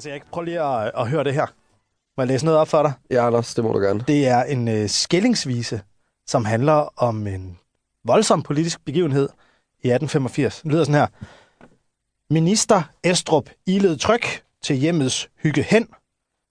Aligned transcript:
Hans 0.00 0.06
Erik, 0.06 0.22
prøv 0.32 0.42
lige 0.42 0.60
at, 0.60 0.92
at 0.96 1.08
høre 1.08 1.24
det 1.24 1.34
her. 1.34 1.46
Må 2.16 2.22
jeg 2.22 2.28
læse 2.28 2.44
noget 2.44 2.60
op 2.60 2.68
for 2.68 2.82
dig? 2.82 2.92
Ja, 3.10 3.26
Anders, 3.26 3.54
det 3.54 3.64
må 3.64 3.72
du 3.72 3.78
gerne. 3.78 4.04
Det 4.08 4.28
er 4.28 4.42
en 4.42 4.68
øh, 4.68 4.88
skillingsvise, 4.88 5.82
som 6.26 6.44
handler 6.44 6.92
om 6.96 7.26
en 7.26 7.58
voldsom 8.04 8.42
politisk 8.42 8.84
begivenhed 8.84 9.28
i 9.82 9.90
1885. 9.90 10.62
Det 10.62 10.72
lyder 10.72 10.84
sådan 10.84 11.00
her. 11.00 11.06
Minister 12.30 12.82
Estrup 13.04 13.50
ilede 13.66 13.96
tryk 13.96 14.42
til 14.62 14.76
hjemmets 14.76 15.30
hygge 15.42 15.62
hen, 15.62 15.88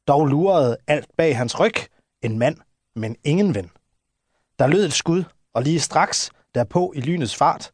dog 0.07 0.27
lurede 0.27 0.77
alt 0.88 1.07
bag 1.18 1.38
hans 1.38 1.59
ryg, 1.59 1.75
en 2.21 2.39
mand, 2.39 2.57
men 2.95 3.16
ingen 3.23 3.55
ven. 3.55 3.71
Der 4.59 4.68
lød 4.68 4.86
et 4.86 4.93
skud, 4.93 5.23
og 5.54 5.63
lige 5.63 5.79
straks, 5.79 6.31
derpå 6.55 6.93
i 6.95 7.02
lynets 7.02 7.36
fart, 7.36 7.71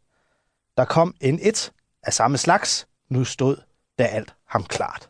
der 0.77 0.85
kom 0.85 1.15
en 1.21 1.39
et 1.41 1.71
af 2.03 2.13
samme 2.13 2.37
slags, 2.37 2.87
nu 3.09 3.23
stod 3.23 3.57
da 3.99 4.03
alt 4.03 4.35
ham 4.47 4.63
klart. 4.63 5.09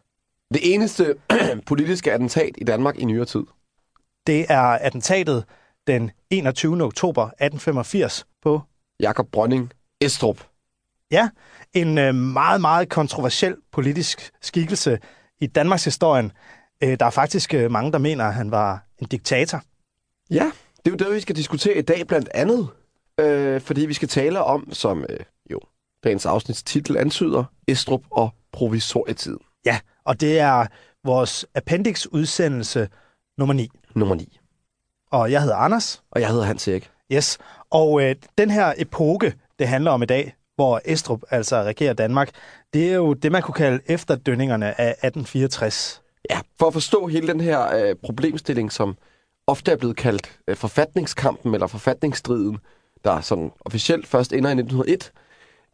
Det 0.53 0.73
eneste 0.73 1.15
politiske 1.67 2.11
attentat 2.11 2.51
i 2.57 2.63
Danmark 2.63 2.97
i 2.97 3.05
nyere 3.05 3.25
tid. 3.25 3.43
Det 4.27 4.45
er 4.49 4.61
attentatet 4.61 5.45
den 5.87 6.11
21. 6.29 6.83
oktober 6.83 7.23
1885 7.23 8.25
på, 8.41 8.61
Jakob 8.99 9.27
Brønding 9.31 9.71
Estrup. 10.01 10.43
ja, 11.11 11.29
en 11.73 11.97
øh, 11.97 12.15
meget, 12.15 12.61
meget 12.61 12.89
kontroversiel 12.89 13.55
politisk 13.71 14.31
skikkelse 14.41 14.99
i 15.39 15.47
Danmarks 15.47 15.83
historien. 15.83 16.31
Øh, 16.83 16.99
der 16.99 17.05
er 17.05 17.09
faktisk 17.09 17.53
øh, 17.53 17.71
mange, 17.71 17.91
der 17.91 17.97
mener, 17.97 18.25
at 18.25 18.33
han 18.33 18.51
var 18.51 18.85
en 18.99 19.07
diktator. 19.07 19.61
Ja, 20.29 20.51
det 20.85 20.91
er 20.91 20.91
jo 20.91 20.95
det, 20.95 21.15
vi 21.15 21.19
skal 21.19 21.35
diskutere 21.35 21.77
i 21.77 21.81
dag 21.81 22.07
blandt 22.07 22.29
andet. 22.33 22.67
Øh, 23.19 23.61
fordi 23.61 23.85
vi 23.85 23.93
skal 23.93 24.07
tale 24.07 24.43
om, 24.43 24.73
som 24.73 25.05
øh, 25.09 25.19
jo 25.51 25.59
dagens 26.03 26.25
afsnits 26.25 26.63
titel 26.63 26.97
antyder, 26.97 27.43
Estrup 27.67 28.01
og 28.11 28.29
provisorietiden. 28.51 29.39
Ja, 29.65 29.79
og 30.05 30.21
det 30.21 30.39
er 30.39 30.65
vores 31.03 31.45
appendix-udsendelse 31.55 32.89
nummer 33.37 33.53
9. 33.53 33.69
Nummer 33.95 34.15
9. 34.15 34.39
Og 35.11 35.31
jeg 35.31 35.41
hedder 35.41 35.55
Anders. 35.55 36.03
Og 36.11 36.21
jeg 36.21 36.29
hedder 36.29 36.43
Hans 36.43 36.67
Erik. 36.67 36.89
Yes. 37.11 37.37
Og 37.69 38.03
øh, 38.03 38.15
den 38.37 38.49
her 38.49 38.73
epoke, 38.77 39.33
det 39.59 39.67
handler 39.67 39.91
om 39.91 40.03
i 40.03 40.05
dag, 40.05 40.35
hvor 40.55 40.81
Estrup 40.85 41.21
altså 41.29 41.63
regerer 41.63 41.93
Danmark, 41.93 42.29
det 42.73 42.89
er 42.89 42.95
jo 42.95 43.13
det, 43.13 43.31
man 43.31 43.41
kunne 43.41 43.53
kalde 43.53 43.79
efterdønningerne 43.85 44.81
af 44.81 44.89
1864. 44.89 46.01
Ja, 46.29 46.39
for 46.59 46.67
at 46.67 46.73
forstå 46.73 47.07
hele 47.07 47.27
den 47.27 47.41
her 47.41 47.75
øh, 47.75 47.95
problemstilling, 48.03 48.71
som 48.71 48.97
ofte 49.47 49.71
er 49.71 49.75
blevet 49.75 49.95
kaldt 49.95 50.39
øh, 50.47 50.55
forfatningskampen 50.55 51.53
eller 51.53 51.67
forfatningsstriden, 51.67 52.57
der 53.03 53.21
sådan 53.21 53.51
officielt 53.59 54.07
først 54.07 54.33
ender 54.33 54.49
i 54.49 54.53
1901, 54.53 55.11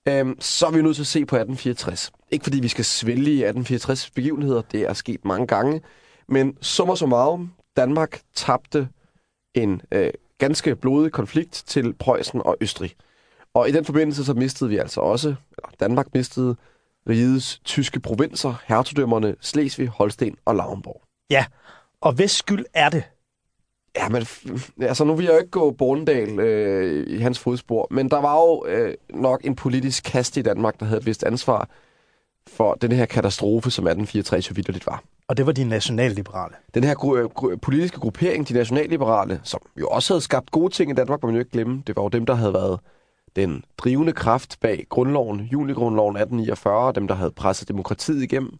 øhm, 0.08 0.42
så 0.42 0.68
er 0.68 0.72
vi 0.72 0.82
nødt 0.82 0.96
til 0.96 1.04
at 1.04 1.08
se 1.08 1.26
på 1.26 1.36
1864. 1.36 2.12
Ikke 2.32 2.44
fordi 2.44 2.60
vi 2.60 2.68
skal 2.68 2.86
svælge 2.86 3.32
i 3.32 3.44
1864 3.44 4.10
begivenheder, 4.10 4.62
det 4.62 4.82
er 4.82 4.94
sket 4.94 5.26
mange 5.26 5.48
gange, 5.48 5.82
men 6.28 6.58
summer 6.62 6.96
som 6.96 7.10
meget, 7.10 7.50
Danmark 7.78 8.22
tabte 8.36 8.90
en 9.54 9.82
øh, 9.92 10.12
ganske 10.38 10.76
blodig 10.76 11.12
konflikt 11.12 11.64
til 11.68 11.94
Preussen 11.94 12.42
og 12.46 12.58
Østrig. 12.62 12.96
Og 13.54 13.70
i 13.70 13.72
den 13.72 13.86
forbindelse 13.86 14.26
så 14.26 14.34
mistede 14.34 14.70
vi 14.70 14.78
altså 14.78 15.02
også, 15.02 15.28
eller 15.28 15.70
Danmark 15.80 16.14
mistede 16.14 16.56
rigets 17.10 17.60
tyske 17.60 18.00
provinser, 18.00 18.54
hertugdømmerne 18.68 19.36
Slesvig, 19.42 19.88
Holsten 19.88 20.36
og 20.46 20.56
Lauenborg. 20.56 21.02
Ja, 21.30 21.46
og 22.02 22.14
hvis 22.14 22.32
skyld 22.32 22.66
er 22.74 22.90
det? 22.90 23.04
Ja, 23.97 24.09
men 24.09 24.25
altså 24.81 25.03
nu 25.03 25.16
vil 25.16 25.25
jeg 25.25 25.34
jo 25.34 25.38
ikke 25.38 25.52
gå 25.52 25.72
Bornedal 25.72 26.39
øh, 26.39 27.08
i 27.08 27.17
hans 27.17 27.39
fodspor, 27.39 27.88
men 27.92 28.09
der 28.09 28.22
var 28.22 28.36
jo 28.36 28.66
øh, 28.67 28.94
nok 29.14 29.42
en 29.44 29.56
politisk 29.56 30.03
kast 30.03 30.38
i 30.38 30.42
Danmark, 30.42 30.80
der 30.80 30.86
havde 30.86 31.00
et 31.00 31.06
vist 31.06 31.23
ansvar 31.23 31.70
for 32.48 32.73
den 32.73 32.92
her 32.92 33.06
katastrofe, 33.06 33.72
som 33.72 33.83
1864 33.88 34.50
jo 34.50 34.53
vidderligt 34.56 34.88
var. 34.88 35.03
Og 35.28 35.38
det 35.38 35.45
var 35.45 35.52
de 35.52 35.64
nationalliberale. 35.64 36.53
Den 36.73 36.83
her 36.83 36.95
gru- 36.95 37.31
gru- 37.39 37.56
politiske 37.56 38.00
gruppering, 38.00 38.50
de 38.50 38.53
nationalliberale, 38.53 39.42
som 39.44 39.59
jo 39.80 39.88
også 39.88 40.14
havde 40.14 40.22
skabt 40.22 40.52
gode 40.52 40.73
ting 40.73 40.92
i 40.92 40.94
Danmark, 40.94 41.22
må 41.22 41.28
man 41.28 41.36
jo 41.36 41.39
ikke 41.39 41.52
glemme. 41.52 41.83
Det 41.88 41.95
var 41.95 42.02
jo 42.03 42.09
dem, 42.09 42.26
der 42.26 42.33
havde 42.33 42.53
været 42.53 42.80
den 43.36 43.64
drivende 43.77 44.11
kraft 44.14 44.58
bag 44.61 44.86
grundloven, 44.89 45.39
junigrundloven 45.42 46.16
1849, 46.16 46.92
dem, 46.92 47.08
der 47.08 47.16
havde 47.16 47.32
presset 47.32 47.67
demokratiet 47.67 48.23
igennem 48.23 48.52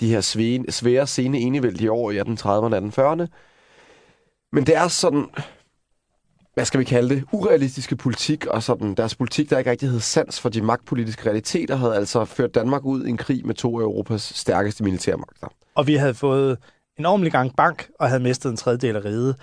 de 0.00 0.10
her 0.10 0.20
svære, 0.20 0.64
svære 0.68 1.06
sene 1.06 1.38
enevældige 1.38 1.92
år 1.92 2.10
i 2.10 2.18
1830'erne 2.20 2.48
og 2.48 2.76
1840'erne. 2.78 3.26
Men 4.52 4.66
det 4.66 4.76
er 4.76 4.88
sådan, 4.88 5.26
hvad 6.54 6.64
skal 6.64 6.80
vi 6.80 6.84
kalde 6.84 7.14
det, 7.14 7.24
urealistiske 7.32 7.96
politik, 7.96 8.46
og 8.46 8.62
sådan 8.62 8.94
deres 8.94 9.14
politik, 9.14 9.50
der 9.50 9.58
ikke 9.58 9.70
rigtig 9.70 9.88
havde 9.88 10.00
sans 10.00 10.40
for 10.40 10.48
de 10.48 10.62
magtpolitiske 10.62 11.26
realiteter, 11.26 11.76
havde 11.76 11.96
altså 11.96 12.24
ført 12.24 12.54
Danmark 12.54 12.84
ud 12.84 13.06
i 13.06 13.08
en 13.08 13.16
krig 13.16 13.46
med 13.46 13.54
to 13.54 13.80
af 13.80 13.82
Europas 13.82 14.22
stærkeste 14.22 14.84
militærmagter. 14.84 15.48
Og 15.74 15.86
vi 15.86 15.94
havde 15.94 16.14
fået 16.14 16.58
en 16.98 17.06
ordentlig 17.06 17.32
gang 17.32 17.56
bank 17.56 17.88
og 18.00 18.08
havde 18.08 18.22
mistet 18.22 18.50
en 18.50 18.56
tredjedel 18.56 18.96
af 18.96 19.04
riget. 19.04 19.36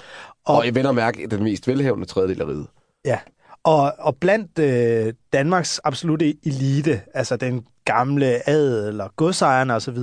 Og, 0.46 0.58
og 0.58 0.66
jeg 0.66 0.75
vender 0.75 0.91
mærke 0.91 1.28
den 1.28 1.44
mest 1.44 1.68
velhævende 1.68 2.06
tredjedel 2.06 2.41
af 2.41 2.46
riget. 2.46 2.68
Ja, 3.06 3.20
og, 3.64 3.94
og 4.00 4.16
blandt 4.16 4.59
øh, 4.59 5.14
Danmarks 5.34 5.80
absolute 5.84 6.46
elite, 6.46 7.02
altså 7.14 7.38
den 7.38 7.66
gamle 7.85 8.50
adel 8.50 9.02
og 9.02 9.16
godsejerne 9.16 9.74
osv., 9.74 9.97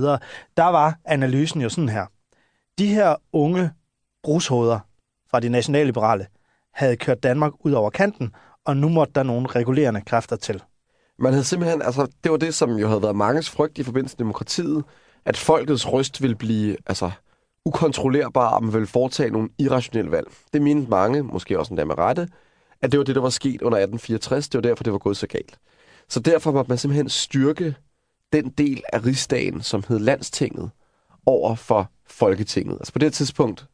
der 0.57 0.67
var 0.67 0.97
analysen 1.05 1.61
jo 1.61 1.69
sådan 1.69 1.89
her. 1.89 2.05
De 2.79 2.87
her 2.87 3.15
unge 3.33 3.71
brushoveder 4.23 4.79
fra 5.31 5.39
de 5.39 5.49
nationalliberale 5.49 6.27
havde 6.73 6.95
kørt 6.95 7.23
Danmark 7.23 7.51
ud 7.59 7.71
over 7.71 7.89
kanten, 7.89 8.35
og 8.65 8.77
nu 8.77 8.89
måtte 8.89 9.13
der 9.13 9.23
nogle 9.23 9.47
regulerende 9.47 10.01
kræfter 10.01 10.35
til. 10.35 10.63
Man 11.19 11.33
havde 11.33 11.43
simpelthen, 11.43 11.81
altså 11.81 12.07
det 12.23 12.31
var 12.31 12.37
det, 12.37 12.53
som 12.53 12.71
jo 12.71 12.87
havde 12.87 13.01
været 13.01 13.15
manges 13.15 13.49
frygt 13.49 13.77
i 13.77 13.83
forbindelse 13.83 14.15
med 14.15 14.19
demokratiet, 14.25 14.83
at 15.25 15.37
folkets 15.37 15.93
røst 15.93 16.21
ville 16.21 16.35
blive 16.35 16.77
altså, 16.85 17.11
ukontrollerbar, 17.65 18.55
og 18.55 18.63
man 18.63 18.73
ville 18.73 18.87
foretage 18.87 19.29
nogle 19.29 19.49
irrationelle 19.59 20.11
valg. 20.11 20.27
Det 20.53 20.61
mente 20.61 20.89
mange, 20.89 21.23
måske 21.23 21.59
også 21.59 21.73
endda 21.73 21.85
med 21.85 21.97
rette, 21.97 22.27
at 22.81 22.91
det 22.91 22.97
var 22.97 23.03
det, 23.03 23.15
der 23.15 23.21
var 23.21 23.29
sket 23.29 23.61
under 23.61 23.77
1864. 23.77 24.49
Det 24.49 24.57
var 24.57 24.61
derfor, 24.61 24.83
det 24.83 24.93
var 24.93 24.99
gået 24.99 25.17
så 25.17 25.27
galt. 25.27 25.59
Så 26.09 26.19
derfor 26.19 26.51
måtte 26.51 26.69
man 26.69 26.77
simpelthen 26.77 27.09
styrke 27.09 27.75
den 28.33 28.49
del 28.49 28.83
af 28.93 29.05
rigsdagen, 29.05 29.61
som 29.61 29.83
hed 29.87 29.99
landstinget, 29.99 30.69
over 31.25 31.55
for 31.55 31.91
Folketinget. 32.07 32.73
Altså 32.73 32.93
på 32.93 32.99
det 32.99 33.13
tidspunkt 33.13 33.67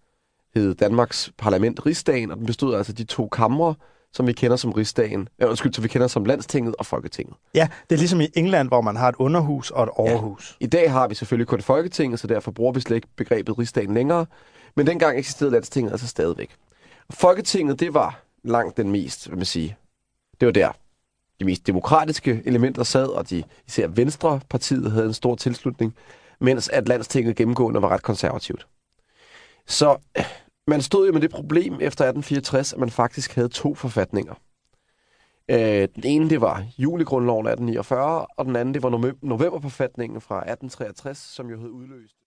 hed 0.57 0.75
Danmarks 0.75 1.31
parlament 1.37 1.85
rigsdagen, 1.85 2.31
og 2.31 2.37
den 2.37 2.45
bestod 2.45 2.75
altså 2.75 2.91
af 2.91 2.95
de 2.95 3.03
to 3.03 3.27
kamre, 3.27 3.75
som 4.13 4.27
vi 4.27 4.33
kender 4.33 4.57
som 4.57 4.71
rigsdagen, 4.71 5.29
øh, 5.39 5.49
undskyld, 5.49 5.73
som 5.73 5.83
vi 5.83 5.87
kender 5.87 6.07
som 6.07 6.25
landstinget 6.25 6.75
og 6.79 6.85
Folketinget. 6.85 7.35
Ja, 7.53 7.67
det 7.89 7.95
er 7.95 7.99
ligesom 7.99 8.21
i 8.21 8.27
England, 8.33 8.67
hvor 8.67 8.81
man 8.81 8.95
har 8.95 9.09
et 9.09 9.15
underhus 9.19 9.71
og 9.71 9.83
et 9.83 9.89
overhus. 9.89 10.57
I 10.59 10.67
dag 10.67 10.91
har 10.91 11.07
vi 11.07 11.15
selvfølgelig 11.15 11.47
kun 11.47 11.61
Folketinget, 11.61 12.19
så 12.19 12.27
derfor 12.27 12.51
bruger 12.51 12.71
vi 12.71 12.79
slet 12.79 12.95
ikke 12.95 13.07
begrebet 13.15 13.59
rigsdagen 13.59 13.93
længere. 13.93 14.25
Men 14.75 14.87
dengang 14.87 15.19
eksisterede 15.19 15.51
landstinget 15.51 15.91
altså 15.91 16.07
stadigvæk. 16.07 16.55
Folketinget, 17.09 17.79
det 17.79 17.93
var 17.93 18.23
langt 18.43 18.77
den 18.77 18.91
mest, 18.91 19.27
hvad 19.27 19.37
man 19.37 19.45
sige, 19.45 19.77
det 20.39 20.45
var 20.45 20.51
der 20.51 20.71
de 21.39 21.45
mest 21.45 21.67
demokratiske 21.67 22.41
elementer 22.45 22.83
sad, 22.83 23.07
og 23.07 23.29
de, 23.29 23.43
især 23.67 23.87
Venstrepartiet 23.87 24.91
havde 24.91 25.05
en 25.05 25.13
stor 25.13 25.35
tilslutning, 25.35 25.95
mens 26.39 26.69
at 26.69 26.87
landstinget 26.87 27.35
gennemgående 27.35 27.81
var 27.81 27.89
ret 27.89 28.03
konservativt. 28.03 28.67
Så 29.67 29.97
man 30.67 30.81
stod 30.81 31.07
jo 31.07 31.13
med 31.13 31.21
det 31.21 31.31
problem 31.31 31.73
efter 31.73 32.05
1864, 32.05 32.73
at 32.73 32.79
man 32.79 32.89
faktisk 32.89 33.35
havde 33.35 33.49
to 33.49 33.75
forfatninger. 33.75 34.33
Øh, 35.49 35.87
den 35.95 36.03
ene, 36.03 36.29
det 36.29 36.41
var 36.41 36.65
juligrundloven 36.77 37.47
1849, 37.47 38.25
og 38.37 38.45
den 38.45 38.55
anden, 38.55 38.73
det 38.73 38.83
var 38.83 39.13
novemberforfatningen 39.21 40.21
fra 40.21 40.35
1863, 40.35 41.17
som 41.17 41.49
jo 41.49 41.59
hed 41.59 41.69
udløst 41.69 42.15